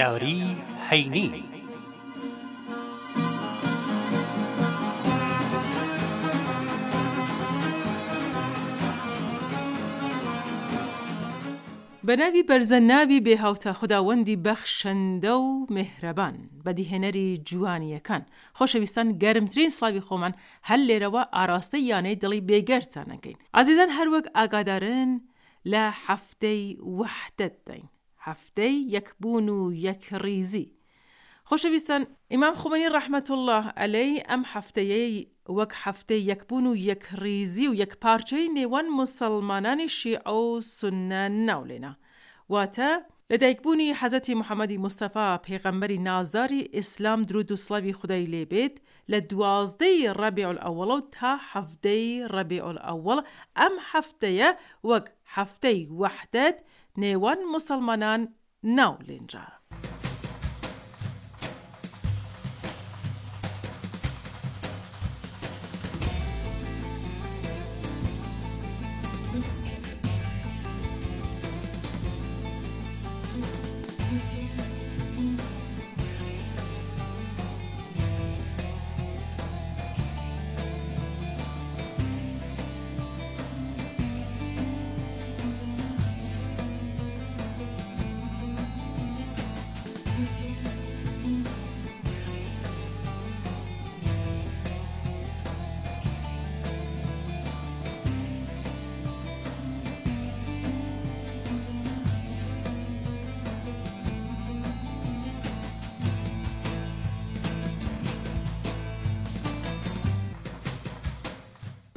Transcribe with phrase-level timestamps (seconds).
[0.00, 0.38] یاری
[0.88, 1.36] هەینی بەناوی
[12.48, 18.22] بەرزە ناوی بێهاوتە خداوەندی بەخشەندە و مهرەبان بەدیهێنەری جوانیەکان
[18.58, 20.32] خۆشەویستان گەرمترین سلاوی خۆمان
[20.68, 25.10] هەر لێرەوە ئاراستە یانەی دڵی بێگەرتانەکەین ئازیزان هەروەک ئاگادارن
[25.72, 26.62] لە هەفتەی
[26.98, 27.86] وحدت دەین
[28.26, 30.66] هەفتەی یەکبوون و یەکڕیزی.
[31.48, 32.02] خۆشەویستان
[32.32, 35.14] ئیمام خومنی ڕەحمەت الله ئەلەی ئەم هەفتەیەی
[35.56, 41.92] وەک هەفتەی یەکبوون و یەکڕیزی و یەکپارچەی نێوان مسلمانانی شیعە و سنە ناولێنا.
[42.52, 42.90] واتە
[43.30, 48.74] لەدایکبوونی حەزەتی محەممەدی مستەفا پێغەمبەری نازاری ئیسلام درود و سڵەوی خدای لێبێت
[49.10, 53.18] لە دوازدەی ڕەبیعل ئەوڵە و تا هەفتەی ڕەبیعل ئەوڵ
[53.58, 54.50] ئەم هەفتەیە
[54.88, 56.56] وەک هەفتەی وەحدەت،
[57.02, 58.20] نێوان مسلمانان
[58.76, 59.46] ناولێنرا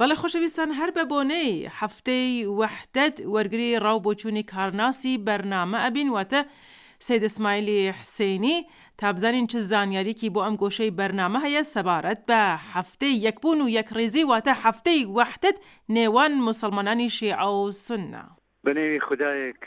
[0.04, 2.28] بەڵە خۆشەویستان هەر بە بۆنەی هەفتەی
[2.60, 6.40] وەحدەت وەرگری ڕاو بۆچووی کارناسی بەرنامە ئەبین واتە
[7.08, 8.56] سیدسمایلی حسینی
[9.02, 12.40] تابزانین چ زانیاریکی بۆ ئەم گۆشەی بەرنامە هەیە سەبارەت بە
[12.74, 15.56] هەفتەی یەکبوون و یەکڕێزی واتە هەفتەی وەحدت
[15.98, 18.24] نێوان مسلمانانی شیعە و سنە
[18.66, 19.60] بەنێوی خدایەک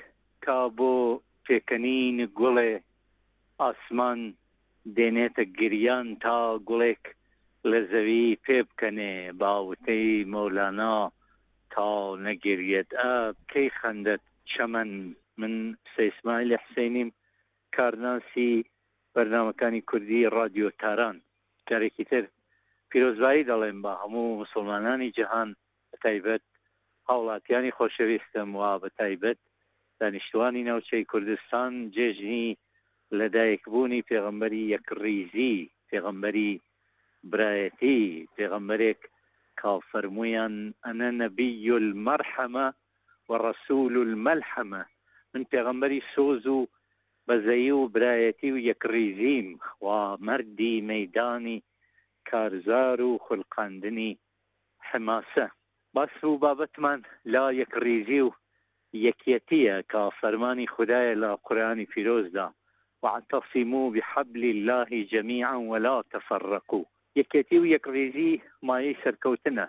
[0.45, 0.93] کا بۆ
[1.45, 2.71] پێکەنین گوڵێ
[3.61, 4.19] ئاسمان
[4.95, 6.37] دێنێتە گریان تا
[6.69, 7.03] گوڵێک
[7.71, 10.95] لە زەوی پێ بکەنێ باوتەی مۆلانا
[11.73, 11.87] تا
[12.27, 12.89] نەگرێت
[13.51, 14.91] کەی خندەت چەمەەن
[15.39, 15.55] من
[15.95, 17.09] سەیسمای لە حسینیم
[17.75, 18.53] کارناسی
[19.13, 21.17] بەرنامەکانی کوردی رادیۆ تاران
[21.69, 22.23] جارێکی تر
[22.89, 25.49] پیرۆزبایی دەڵێن بە هەموو مسلمانانی جیهان
[26.03, 26.43] تایبەت
[27.09, 29.39] هاوڵاتیانی خۆشەویستم و بە تایبەت
[29.99, 32.49] دانیشتوانی ناوچەی کوردستان جێژنی
[33.19, 35.55] لەدایکبوونی پێغمبەری یەکڕیزی
[35.89, 36.53] پێغمبەری
[37.31, 37.95] برایەتی
[38.35, 39.01] پێغەمبەرێک
[39.61, 40.55] کافەرمویان
[40.85, 41.51] ئەنە نەبی
[41.81, 42.67] المەرحەمە
[43.29, 44.83] وەڕسول المەلحەمە
[45.31, 46.59] من پێغەمبەری سۆز و
[47.27, 49.47] بەزەیی و برایەتی و یەکریزیم
[49.85, 51.59] وا مردی مەدانی
[52.29, 54.11] کارزار و خولقاندنی
[54.89, 55.47] حماسە
[55.95, 56.99] باس و بابەتمان
[57.33, 58.29] لا یەکریزی و
[59.07, 62.47] یەکەتیە کا فەرمانی خدایە لە قورانی پیرۆزدا
[63.03, 66.83] وعتەسیمو بحبل الله جميعا ولا تفرقوا
[67.19, 68.31] یەکێتی و یەکڕێژی
[68.67, 69.67] مایەی سەرکەوتنە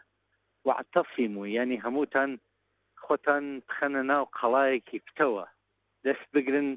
[0.66, 2.30] وعتەفیم و ینی هەمووتان
[3.04, 5.44] خۆتان بخەنە ناو قەڵایەکی پتەوە
[6.06, 6.68] دەست بگرن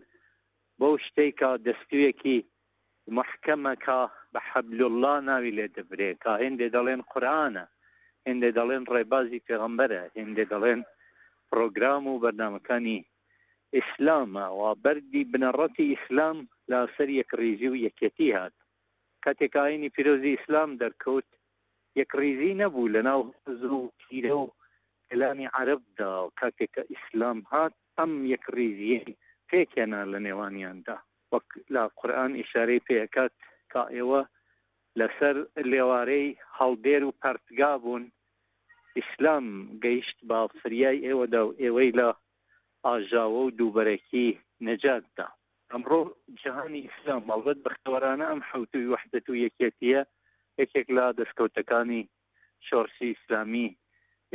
[0.79, 2.37] بەو شتێکە دەستویەکی
[3.17, 3.99] محکەمەکە
[4.33, 7.65] بە حەبلله ناوی لێ دەبرێت کا هێندێ دەڵێن قورآانە
[8.27, 10.81] هێندێ دەڵێن ڕێبازی پێغمبەرە هێندێ دەڵێن
[11.49, 12.99] پرۆگرام و بەرنمەکانی
[13.77, 16.37] ئیسلامە و بەری بنەڕەتی ئیسلام
[16.71, 18.55] لاسەر یەک ڕێژی و یەکەتی هات
[19.25, 21.27] کاتێکاینی پیرۆزی ئیسلام دەرکەوت
[22.01, 23.19] یەک ریزی نەبوو لە ناو
[23.61, 24.45] زوو تیرە و
[25.07, 29.01] کلامی عربدا و کاتێکە ئیسلام هات ئەم یەک ریزیە
[29.49, 30.97] پێکێنا لە نێوانیاندا
[31.31, 33.33] وەک لا قورآن ئیشارەی پێکات
[33.71, 34.22] تا ئێوە
[34.99, 35.35] لەسەر
[35.72, 38.03] لێوارەی هەڵدێر و پرتگا بوون
[38.97, 39.46] ئیسلام
[39.84, 42.09] گەیشت با فریای ئێوەدا و ئێوەی لە
[42.85, 44.28] ئاژاوە و دووبەرەکی
[44.67, 45.28] نەجاتدا
[45.72, 45.97] ئەمڕۆ
[46.40, 50.02] جیهانی ئیسلام ماڵبەت بەختەوەرانە ئەم حوتوی وحدەت و یەکێتیە
[50.62, 52.02] یەکێک لا دەستکەوتەکانی
[52.68, 53.68] شۆرسی ئیسلامی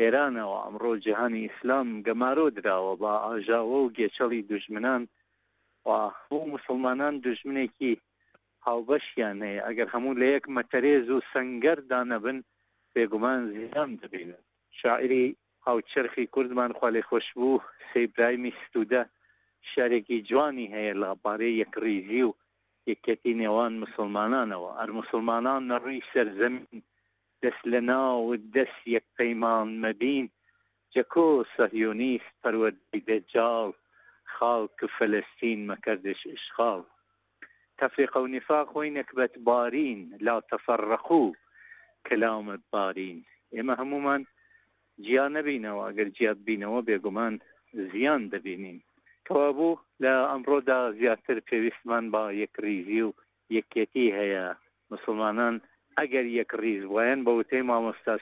[0.01, 5.03] ئێرانەوە ئەمڕۆ جیهانی ئیسلام گەمارۆ دراوە بە ئاژاوە و گێچەڵی دژمنان
[5.85, 7.93] بۆ مسلمانان دژمنێکی
[8.67, 12.39] هاوبەشیان هەیە ئەگەر هەموو لە یەک مەتەرێز و سنگەر دانەبن
[12.93, 14.43] بێگومان زیام دەبینن
[14.81, 15.25] شاعری
[15.67, 19.03] هاوچرخی کوردمان خالێ خۆش بوو سەیبرایمی ستوودە
[19.75, 22.33] شارێکی جوانی هەیە لە پارەی یەکڕیزی و
[22.93, 26.69] یەکەتی نێوان مسلمانانەوە ئەر مسلمانان نەڕووی سەرزەمین
[27.43, 28.21] دەست لە ناو
[28.57, 30.27] دەست یەک پەیمان مەبین
[30.95, 33.71] جەکۆ سەهیونیست پەروەدی دەجاڵ
[34.35, 36.83] خاڵک فەلستین مەکردش ئشخاڵ
[37.79, 41.29] تەفریق و نفاق وینەکبەت بارین لا تەفەڕەخوو
[42.07, 43.19] کەلامت بارین
[43.55, 44.23] ئێمە هەمومان
[45.05, 47.35] جیا نەبینەوە ئەگەر جیاد بینەوە بێگومان
[47.93, 48.79] زیان دەبینین
[49.29, 53.13] تەوا بوو لە ئەمڕۆدا زیاتر پێویستمان با یەکریزی و
[53.57, 54.45] یەکێتی هەیە
[54.93, 55.57] مسلمانان
[55.99, 58.15] ئەگەر یەک ریز وایەن بە وتەی مامۆستا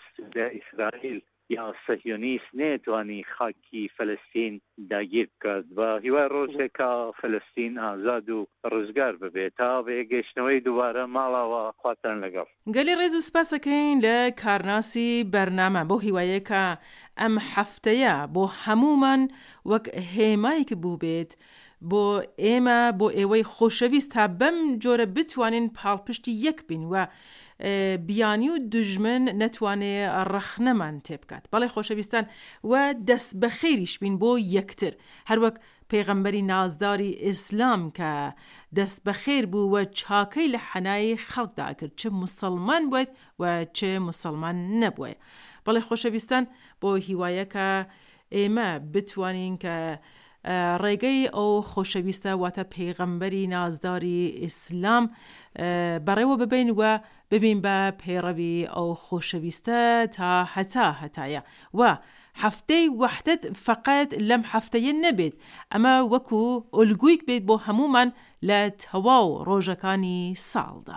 [0.56, 1.21] ئیسرائیل
[1.56, 4.55] یا سەهیۆنیست نێتوانی خاکی فلستین
[4.91, 6.91] داگیر بکات بە هیوای ڕۆژێکا
[7.21, 8.41] فلستین ئازاد و
[8.73, 12.47] ڕزگار ببێت تا بێگەشتنەوەی دووارە ماڵاوە خواتان لەگەڵ
[12.77, 16.65] گەلی ڕێز و سپاسەکەین لە کارناسی بەرنامە بۆ هیوایەکە
[17.23, 19.23] ئەم هەفتەیە بۆ هەمومان
[19.71, 19.85] وەک
[20.15, 21.31] هێمایک بوو بێت
[21.91, 22.05] بۆ
[22.45, 27.05] ئێمە بۆ ئێوەی خۆشەویست تا بەم جۆرە بتوانین پاڵپشتی یەک بین وە
[28.07, 29.97] بیانی و دژمن نەتوانێ
[30.33, 32.25] ڕەخنەمان تێبکات بەڵێ خۆشەویستان
[32.71, 32.73] و
[33.09, 34.93] دەست بە خێریش بین بۆ یەکتر
[35.31, 35.57] هەروەک
[35.91, 38.13] پێغەمبەری نازداری ئیسلام کە
[38.77, 43.11] دەست بەخێر بوو وە چاکەی لە حەنایی خەڵکدا کرد چه مسلمان بێت
[43.41, 45.15] و چه مسلمان نەبووە
[45.65, 46.45] بەڵێ خۆشەویستان
[46.81, 47.69] بۆ هیوایەکە
[48.37, 49.77] ئێمە بتوانین کە
[50.83, 55.05] ڕێگەی ئەو خۆشەویستە واتە پێغەمبەری نازداری ئیسلام
[56.07, 56.91] بەڕێوە ببین وە
[57.31, 59.81] ببین بە پێڕەوی ئەو خۆشەویستە
[60.17, 61.43] تا هەتا هەتایە
[61.79, 61.91] وە
[62.43, 65.35] هەفتەی وحدت فقط لەم هەفتەیە نەبێت
[65.73, 66.43] ئەمە وەکو
[66.77, 68.09] ئۆلگویک بێت بۆ هەمومان
[68.49, 70.19] لە تەواو ڕۆژەکانی
[70.51, 70.97] ساڵدا.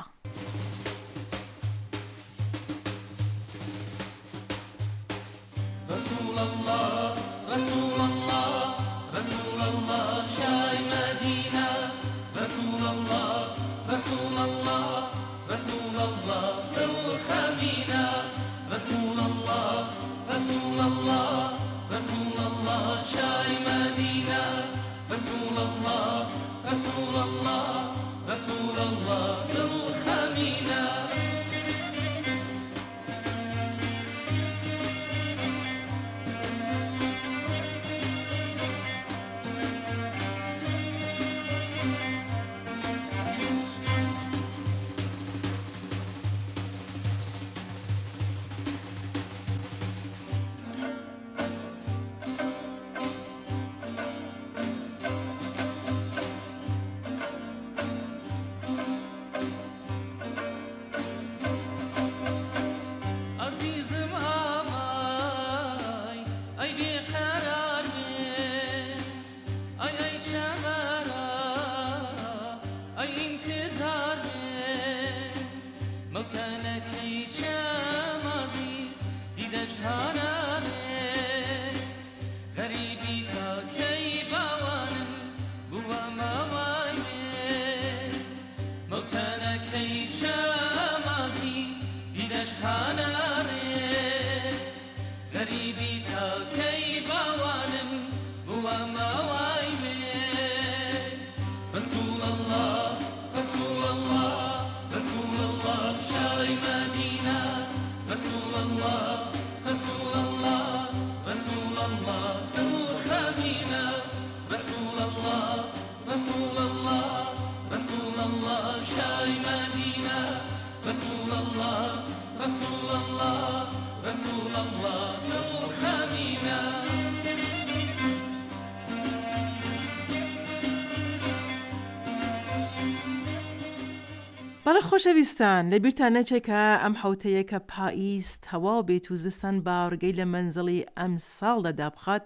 [134.77, 140.85] خۆشەویستان خۆشەویستان لە بیرتانەچێکە ئەم حوتەیە کە پاییز تەواو بێت و زستان باوەڕگەی لە منزڵی
[140.97, 142.23] ئەم ساڵدا دابخات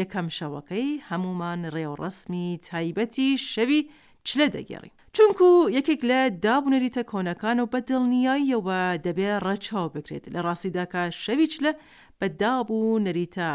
[0.00, 3.80] یەکەم شەوەکەی هەمومان ڕێوڕسمی تایبەتی شەوی
[4.28, 4.90] چلە دەگەڕی.
[5.16, 11.72] چونکو یەکێک لە دابنەریتە کۆنەکان و بەدڵنیاییەوە دەبێت ڕەچاو بکرێت لە ڕاستیداکە شەویچ لە
[12.20, 13.50] بەدابوو نەریتە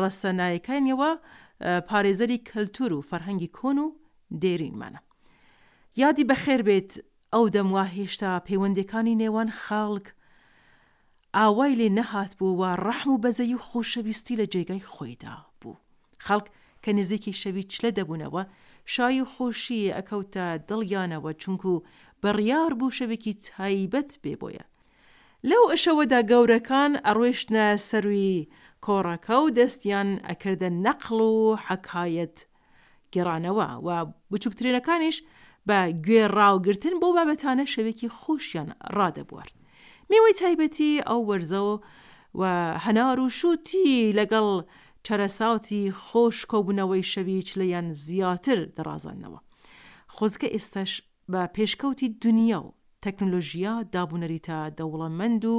[0.00, 1.10] ڕەسەنایەکانیەوە
[1.88, 3.86] پارێزەری کەلتور و فەرهەنگی کۆن و
[4.42, 5.00] دێرینمانە.
[5.96, 6.92] یادی بەخێر بێت
[7.34, 10.06] ئەو دەموا هێشتا پەیوەندەکانی نێوان خاڵک
[11.36, 15.76] ئاوای لێ نەهات بوو و ڕەحم و بەزەی و خۆشەویستی لە جێگای خۆیدا بوو
[16.26, 16.46] خەڵک
[16.82, 18.42] کە نزیکی شەوی چلە دەبوونەوە
[18.94, 21.72] شای و خۆشی ئەکەوتە دڵیانەوە چونکو
[22.22, 24.64] بڕیار بوو شەوێکی تایبەت بێ بۆیە
[25.48, 28.48] لەو ئەشەوەدا گەورەکان ئەڕۆیشتە سەروی
[28.86, 31.36] کۆڕەکە و دەستیان ئەکردە نەقل و
[31.66, 32.36] حەکایەت
[33.12, 33.88] گێڕانەوە و
[34.30, 35.16] بچووکترینەکانیش
[35.66, 39.54] بە گوێ ڕاوگرتن بۆ بابەتانە شەوێکی خۆشیان ڕادەبوارد
[40.10, 41.76] میوەی تایبەتی ئەو وەرزەوە
[42.40, 42.42] و
[42.84, 44.46] هەنار و شووتی لەگەڵ
[45.06, 49.40] چەرەساوتی خۆش کۆبوونەوەی شەوی چلیان زیاتر دەڕازانەوە
[50.14, 50.92] خۆزگە ئێستش
[51.32, 55.56] بە پێشکەوتی دنیا و تەکنلۆژیا دابوونەری تا دەوڵەمەند و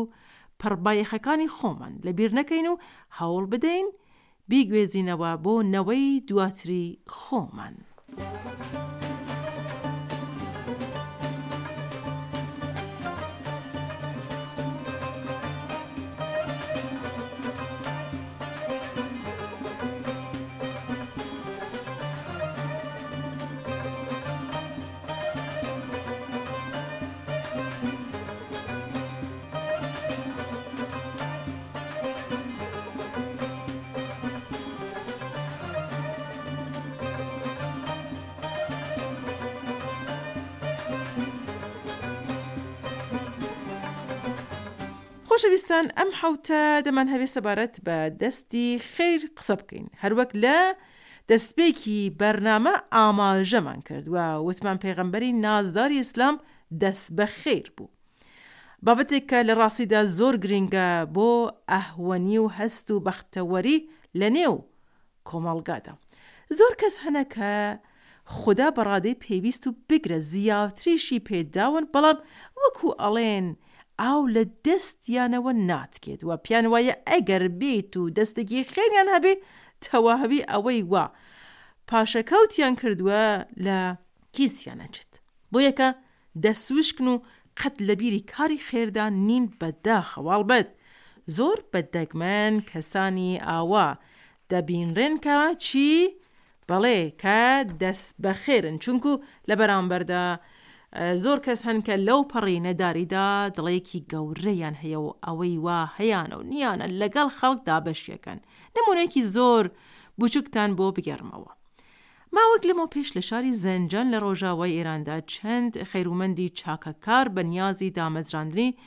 [0.62, 2.76] پڕبایەخەکانی خۆمان لەبیر نەکەین و
[3.18, 3.88] هەوڵ بدەین
[4.52, 7.76] بیگوێزینەوە بۆ نەوەی دواتری خۆمان.
[8.18, 9.05] Thank you.
[45.36, 50.58] خۆشەویستان ئەم حوتە دەمان هەوێ سەبارەت بە دەستی خیر قسە بکەین هەروەک لە
[51.30, 56.36] دەستپێکی بەرنامە ئاماژەمان کردووە وتمان پێغەمبەری نازداری ئیسلام
[56.82, 57.88] دەست بە خیر بوو.
[58.86, 61.32] بابەتێک کە لە ڕاستیدا زۆر گرنگە بۆ
[61.72, 63.80] ئەهوەنی و هەست و بەختەوەری
[64.20, 64.56] لە نێو
[65.28, 65.94] کۆمەڵگادا.
[66.58, 67.52] زۆر کەس هەنە کە
[68.38, 72.18] خدا بەڕادەی پێویست و بگرە زیاتریشی پێداون بەڵام
[72.62, 73.48] وەکو ئەڵێن
[74.04, 79.34] ئاو لە دەستیانەوە ناتکێت و پیان وایە ئەگەر بێت و دەستێکی خێریان هەبێ
[79.86, 81.06] تەواهبی ئەوەی وا
[81.90, 83.24] پاشەکەوتیان کردووە
[83.66, 83.80] لە
[84.36, 85.12] کیسیان ئەچێت
[85.52, 85.90] بۆ یەکە
[86.44, 87.16] دەسوشکن و
[87.60, 90.70] قەت لە بیری کاری خێردان نین بەدا خەواڵ بەت
[91.38, 93.88] زۆر بەدەگمەن کەسانی ئاوا
[94.52, 95.36] دەبینڕێنکە
[95.66, 95.90] چی
[96.70, 97.40] بەڵێ کە
[97.82, 99.12] دەست بەخێرن چونکو
[99.50, 100.26] لە بەرامبەردا
[101.24, 106.44] زۆر کەس هەن کە لەو پەڕی نەداریدا دڵێکی گەورەیان هەیە و ئەوەی وا هەیەیانە و
[106.52, 108.40] نیانە لەگەڵ خەڵکدا بەشیەکەن
[108.76, 109.64] نمونونێکی زۆر
[110.20, 111.52] بچووکتان بۆ بگەرمەوە.
[112.36, 118.78] ماوەک لەمە پێش لە شاری زەنجان لە ڕۆژاوای ئێراندا چەند خەیرومەندی چاکەکار بە نیازی دامەزراندنی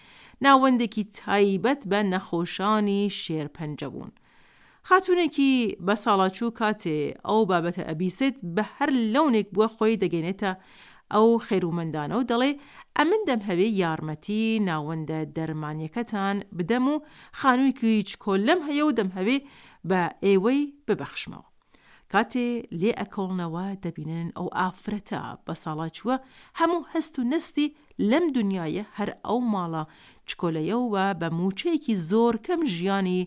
[0.44, 4.12] ناوەندێکی تایبەت بە نەخۆشانی شێرپەنجە بوون.
[4.88, 10.52] خاتونێکی بە ساڵاچوو کاتێ ئەو بابەتە ئەبیست بە هەر لەونێک بووە خۆی دەگەێنێتە
[11.14, 12.50] ئەو خێرومەندانە و دەڵێ
[12.96, 16.96] ئەمن دەم هەوێ یارمەتی ناوەندە دەرمانیەکەتان بدەم و
[17.38, 19.38] خانوویکی هیچ کۆلەم هەیە و دەم هەوێ
[19.88, 21.46] بە ئێوەی ببەخشمەوە.
[22.12, 22.46] کاتێ
[22.80, 26.16] لێ ئەکەڵنەوە دەبینن ئەو ئافرەتە بە ساڵاچووە
[26.58, 27.74] هەموو هەست و نستی
[28.10, 29.84] لەم دنیاە هەر ئەو ماڵە
[30.28, 33.20] چکۆلەیەوە بە موچەیەکی زۆر کەم ژیانی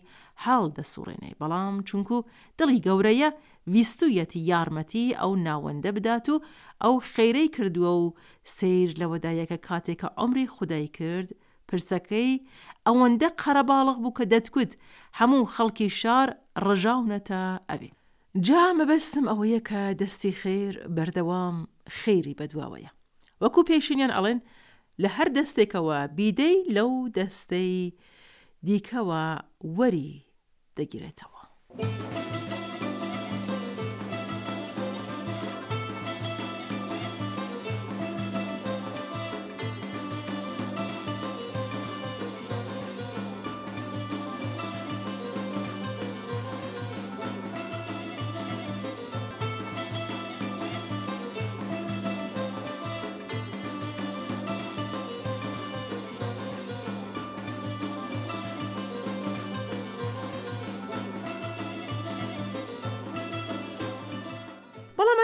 [0.44, 2.16] هاڵ دەسوڕێنێ بەڵام چونکو
[2.58, 3.30] دڵی گەورەیە
[3.70, 6.40] ویستویەتی یارمەتی ئەو ناوەندە بدات و
[6.82, 8.14] ئەو خەیرەی کردووە و
[8.56, 11.28] سیر لەوەدایەکە کاتێکە ئەمری خودای کرد،
[11.68, 12.42] پرسەکەی
[12.86, 14.72] ئەوەندە قەرەباڵغ بوو کە دەتکوت
[15.18, 16.28] هەموو خەڵکی شار
[16.66, 17.90] ڕژاونەتە ئەوێ.
[18.46, 21.56] جا مەبەستم ئەوەیە کە دەستی خێر بەردەوام
[21.98, 22.90] خێری بەدواوەیە.
[23.42, 24.40] وەکو پێشینیان ئەڵێن
[25.02, 27.92] لە هەر دەستێکەوە بیدەی لەو دەستەی
[28.66, 29.22] دیکەوە
[29.78, 30.12] وەری
[30.78, 31.30] دەگیرێتەوە.
[31.78, 32.00] Thank
[32.36, 32.41] you.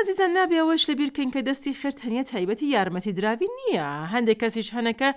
[0.08, 5.08] ئازیزان نابێەوەش لە بیرکەین کە دەستی خرت هەنیە تایبەتی یارمەتی دراوی نییە هەندێک کەسیش هەنەکە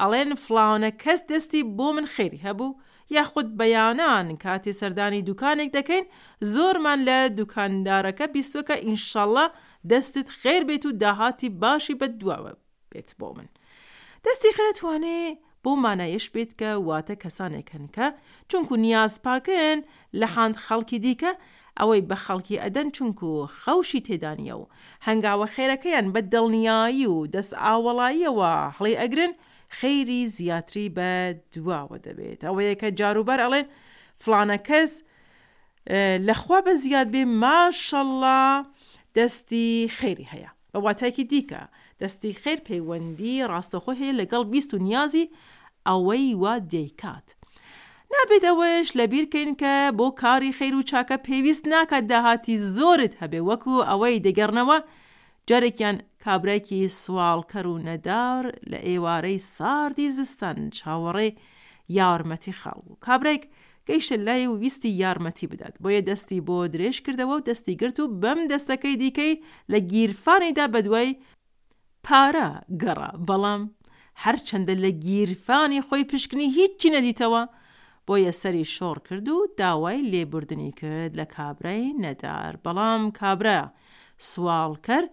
[0.00, 2.76] ئەڵێن فلاونە کەس دەستی بۆ من خێری هەبوو
[3.16, 6.04] یاخود بەیانان کاتی سەردانی دوکانێک دەکەین
[6.54, 9.46] زۆرمان لە دوکاندارەکە بیستوەکە ئینشەڵە
[9.90, 12.52] دەستت خێر بێت و داهاتی باشی بە دواوە
[12.92, 13.48] بێت بۆ من.
[14.24, 15.18] دەستی خرەتوانێ
[15.64, 18.06] بۆ مانایش بێت کە واتە کەسانێکن کە
[18.50, 19.78] چونکو نیاز پاکەن
[20.20, 21.32] لە حاند خەڵکی دیکە
[21.80, 23.30] ئەوەی بە خەڵکی ئەدەن چونکو
[23.62, 24.68] خەوشی تێدانە و
[25.06, 29.32] هەنگاوە خێرەکەیان بە دڵنیایی و دەست ئاوەڵاییەوە هەڵێ ئەگرن
[29.78, 31.08] خەیری زیاتری بە
[31.52, 33.66] دواوە دەبێت ئەوەیە کە جاروبەر ئەڵێن
[34.22, 34.92] فلانە کەس
[36.28, 38.40] لەخوا بە زیاد بێ ماشەڵە
[39.16, 41.62] دەستی خێری هەیە بەواتایکی دیکە
[42.00, 45.30] دەستی خێر پەیوەندی ڕاستەخۆ هەیە لەگەڵ بیست و نیازی
[45.88, 47.28] ئەوەی وا دیکات
[48.16, 53.74] نابێت ئەوەش لەبیرکەین کە بۆ کاری خیر و چاکە پێویست ناکات داهاتی زۆرت هەبێ وەکو
[53.90, 54.78] ئەوەی دەگەڕنەوە
[55.48, 61.28] جارێکیان کابراکی سوالکەر و نەدار لە ئێوارەی ساردی زستان چاوەڕێ
[61.98, 63.42] یارمەتی خاڵ و کابرێک
[63.88, 68.04] گەیشتە لای و ویستی یارمەتی بدات بۆیە دەستی بۆ درێژ کردەوە و دەستی گرت و
[68.22, 69.32] بەم دەستەکەی دیکەی
[69.72, 71.10] لە گیرفانیدا بەدوای
[72.06, 72.48] پارە
[72.82, 73.62] گەڕا بەڵام
[74.24, 77.42] هەرچەندە لە گیرفانی خۆی پشکنی هیچی نەدیتەوە
[78.10, 83.60] بۆیە سەری شۆڕ کرد و داوای لێبوردنی کرد لە کابرای نەدار بەڵام کابرا
[84.30, 85.08] سوال کرد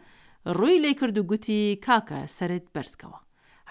[0.57, 3.19] ڕووی لێ کرد و گوتی کاکە سرت بەرزکەوە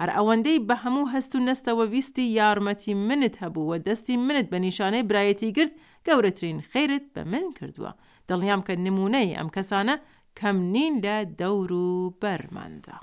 [0.00, 5.06] هەر ئەوەندەی بە هەموو هەست و نستەوە ویستی یارمەتی منت هەبووە دەستی منت بە نیشانەی
[5.10, 5.72] برایەتی گرت
[6.06, 7.92] گەورەترین خیرت بە من کردووە
[8.28, 9.94] دڵیام کە نمونەی ئەم کەسانە
[10.38, 11.88] کەم نین لە دەور و
[12.20, 12.96] بەرماندا.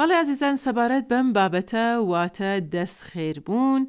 [0.00, 3.82] بەڵێ عزیزان سەبارەت بەم بابەتە واتە دەست خێربوون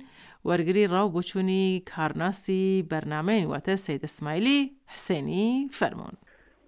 [0.50, 4.62] وەرگری ڕاو بچووی کارناسی بەرنمەین واتە سەیدەسمایلی
[4.94, 5.48] حسێنی
[5.78, 6.18] فەرمونون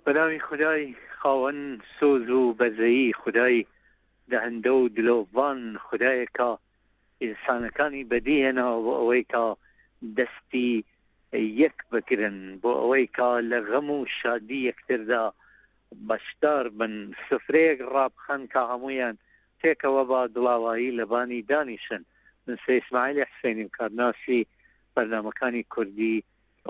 [0.06, 0.84] بەناوی خدای
[1.20, 1.60] خاوەن
[1.98, 3.58] سۆز و بەزەیی خدای
[4.32, 6.50] دەهندە و دلۆڤان خدایەکە
[7.24, 9.46] ئینسانەکانی بەدیهێنەوە بۆ ئەوەی کا
[10.18, 10.72] دەستی
[11.64, 15.26] یەک بکرن بۆ ئەوەی کا لە غەم و شادی یەکتردا
[16.10, 16.94] بەشدار بن
[17.28, 19.18] سفرەیەک ڕابخەن کە هەمویان
[19.62, 22.04] تێکەوە با دڵاوایی لە بانی دانیشن
[22.46, 24.42] من سیسماعیل حسینیم کارناسی
[24.94, 26.16] بەرنمەکانی کوردی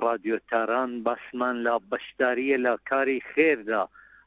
[0.05, 3.81] رادیۆتاران باسمان لا بەشداریە لە کاری خێردا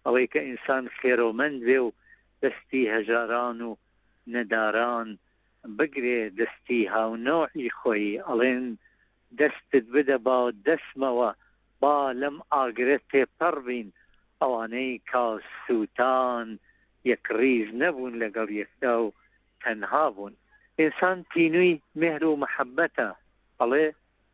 [0.05, 1.89] ئەوەی کە ئینسان خێرۆمەند بێ و
[2.43, 3.71] دەستی هەژاران و
[4.35, 5.09] نەداران
[5.79, 8.67] بگرێ دەستی هاونۆحی خۆی ئەڵێن
[9.41, 11.31] دەستت بدە با دەسمەوە
[11.83, 13.89] با لەم ئاگرێت تێپەڕبین
[14.43, 15.25] ئەوانەی کا
[15.67, 16.49] سووتان
[17.11, 19.15] یەک ڕیز نەبوون لەگەڵ یەکدا و
[19.63, 20.35] تەنها بوون
[20.81, 23.09] ئینسان تینووی مهر و محەبەتە
[23.61, 23.87] ئەڵێ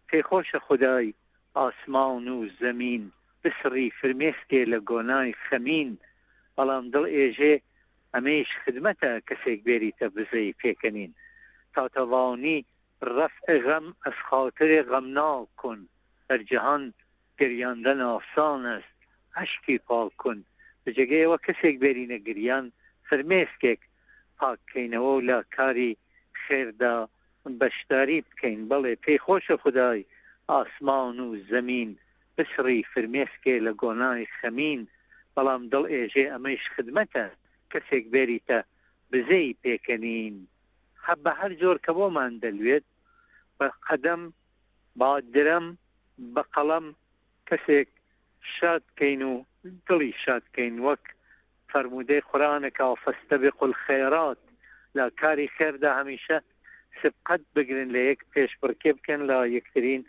[0.08, 1.08] پێخۆشە خدای
[1.60, 3.02] ئاسمان و زمین
[3.44, 5.90] بسری فرمێسکێ لە گۆنای خەمین
[6.56, 7.54] بەڵام دڵ ئێژێ
[8.14, 11.12] ئەمەش خدمەتە کەسێک بێریتە بزەی پێکەنین
[11.74, 12.58] تاتەواانی
[13.16, 15.78] ڕف غەم ئەس خااتێ غەمنا کن
[16.28, 16.84] بەرجهان
[17.38, 18.92] گریاندن ئافسان است
[19.42, 20.38] عشکی پاڵ کن
[20.88, 22.66] لە جێگەیەوە کەسێک بێرینە گریان
[23.08, 23.80] فرمێسکێک
[24.38, 25.92] پاککەینەوە و لە کاری
[26.44, 26.96] خێردا
[27.60, 30.00] بەشداری بکەین بەڵێ پێی خۆشە خدای
[30.50, 31.90] ئاسمان و زەمین
[32.36, 34.80] بسری فرمێسکێ لە گۆنای خەمین
[35.34, 37.24] بەڵام دڵ ئێژێ ئەمەش خدمەتە
[37.72, 38.58] کەسێک بێریتە
[39.10, 40.34] بزەی پێکەنین
[41.06, 42.86] حب بە هەر جۆر کە بۆمان دەلوێت
[43.58, 44.22] بە قەدەم
[44.98, 45.66] با درم
[46.34, 46.86] بە قەڵم
[47.48, 47.88] کەسێک
[48.60, 49.42] شاد بکەین و
[49.88, 51.04] دڵی شاد بکەین وەک
[51.72, 54.38] فرمودەی قورانەکە و فەستە بقل خێرات
[54.98, 56.38] لە کاری خێردا هەمیشە
[57.02, 60.02] سبقەت بگرن لە یەک پێش بڕکێ بکەن لە یەکترین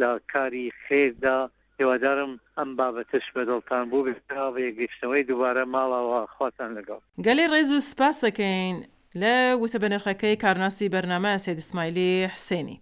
[0.00, 1.40] لە کاری خێردا
[1.80, 8.76] هێوادارم ئەم بابەتش بەدڵتان بوو بێتراوە یەکگەشتەوەی دووبارە ماڵەوە خواتان لەگەڵ گەلی ڕێز و سپاسەکەین
[9.22, 12.78] لە وتە بەنرخەکەی کارناسی بەرنامە سێدسمایلی حسێنی.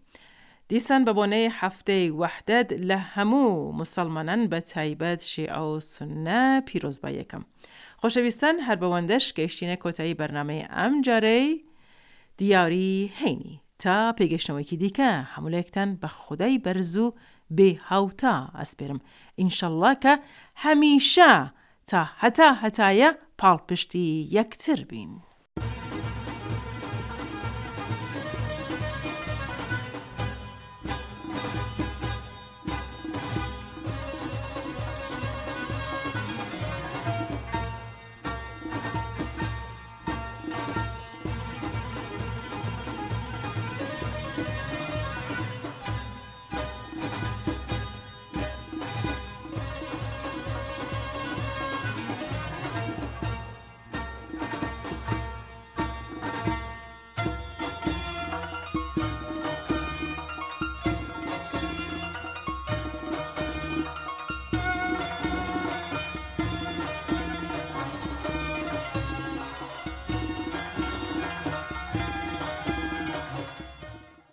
[0.71, 7.45] دیسان بە بۆنەی هەفتەی وەحدەد لە هەموو مسلمانان بە تایبەت شێ ئەو سنە پیرۆزبا یەکەم.
[8.01, 11.47] خۆشەویستان هەر بەوەندەش گەیشتینە کۆتایی بەرنمەی ئەم جارەی
[12.39, 13.53] دیاری هەینی
[13.83, 17.15] تا پێگەشتنەوەیکی دیکە هەمولەیەکتان بە خودای بەرز و
[17.57, 19.01] بێ هاوتا ئەسپێرم
[19.41, 20.15] ئینشەڵڵا کە
[20.65, 21.33] هەمیشە
[21.91, 24.07] تا هەتا هەتایە پاڵپشتی
[24.37, 25.13] یەکتر بین.